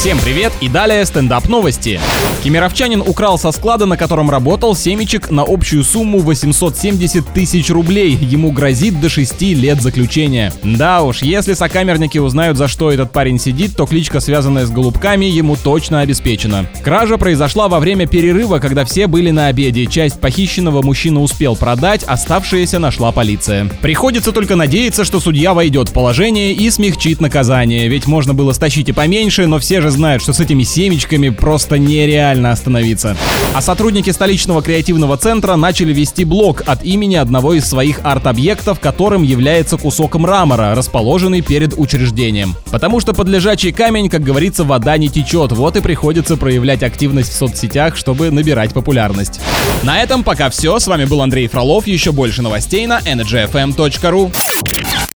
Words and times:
Всем 0.00 0.18
привет 0.18 0.50
и 0.62 0.68
далее 0.70 1.04
стендап 1.04 1.46
новости. 1.46 2.00
Кемеровчанин 2.42 3.02
украл 3.02 3.38
со 3.38 3.52
склада, 3.52 3.84
на 3.84 3.98
котором 3.98 4.30
работал, 4.30 4.74
семечек 4.74 5.30
на 5.30 5.42
общую 5.46 5.84
сумму 5.84 6.20
870 6.20 7.26
тысяч 7.34 7.68
рублей. 7.68 8.14
Ему 8.14 8.50
грозит 8.50 8.98
до 8.98 9.10
6 9.10 9.42
лет 9.42 9.82
заключения. 9.82 10.54
Да 10.64 11.02
уж, 11.02 11.20
если 11.20 11.52
сокамерники 11.52 12.16
узнают, 12.16 12.56
за 12.56 12.66
что 12.66 12.90
этот 12.90 13.12
парень 13.12 13.38
сидит, 13.38 13.76
то 13.76 13.84
кличка, 13.84 14.20
связанная 14.20 14.64
с 14.64 14.70
голубками, 14.70 15.26
ему 15.26 15.54
точно 15.54 16.00
обеспечена. 16.00 16.64
Кража 16.82 17.18
произошла 17.18 17.68
во 17.68 17.78
время 17.78 18.06
перерыва, 18.06 18.58
когда 18.58 18.86
все 18.86 19.06
были 19.06 19.30
на 19.30 19.48
обеде. 19.48 19.84
Часть 19.84 20.18
похищенного 20.18 20.80
мужчина 20.80 21.20
успел 21.20 21.56
продать, 21.56 22.04
оставшиеся 22.04 22.78
нашла 22.78 23.12
полиция. 23.12 23.68
Приходится 23.82 24.32
только 24.32 24.56
надеяться, 24.56 25.04
что 25.04 25.20
судья 25.20 25.52
войдет 25.52 25.90
в 25.90 25.92
положение 25.92 26.54
и 26.54 26.70
смягчит 26.70 27.20
наказание, 27.20 27.86
ведь 27.88 28.06
можно 28.06 28.32
было 28.32 28.52
стащить 28.52 28.88
и 28.88 28.92
поменьше, 28.92 29.46
но 29.46 29.58
все 29.58 29.82
же 29.82 29.89
знают, 29.90 30.22
что 30.22 30.32
с 30.32 30.40
этими 30.40 30.62
семечками 30.62 31.28
просто 31.28 31.78
нереально 31.78 32.52
остановиться. 32.52 33.16
А 33.54 33.60
сотрудники 33.60 34.10
столичного 34.10 34.62
креативного 34.62 35.16
центра 35.16 35.56
начали 35.56 35.92
вести 35.92 36.24
блог 36.24 36.62
от 36.66 36.84
имени 36.84 37.16
одного 37.16 37.54
из 37.54 37.66
своих 37.66 38.00
арт-объектов, 38.04 38.80
которым 38.80 39.22
является 39.22 39.76
кусок 39.76 40.16
мрамора, 40.16 40.74
расположенный 40.74 41.40
перед 41.40 41.74
учреждением. 41.76 42.54
Потому 42.70 43.00
что 43.00 43.12
под 43.12 43.28
лежачий 43.28 43.72
камень, 43.72 44.08
как 44.08 44.22
говорится, 44.22 44.64
вода 44.64 44.96
не 44.96 45.08
течет, 45.08 45.52
вот 45.52 45.76
и 45.76 45.80
приходится 45.80 46.36
проявлять 46.36 46.82
активность 46.82 47.32
в 47.32 47.36
соцсетях, 47.36 47.96
чтобы 47.96 48.30
набирать 48.30 48.72
популярность. 48.72 49.40
На 49.82 50.02
этом 50.02 50.24
пока 50.24 50.50
все. 50.50 50.78
С 50.78 50.86
вами 50.86 51.04
был 51.04 51.22
Андрей 51.22 51.48
Фролов. 51.48 51.86
Еще 51.86 52.12
больше 52.12 52.42
новостей 52.42 52.86
на 52.86 53.00
energyfm.ru. 53.00 54.32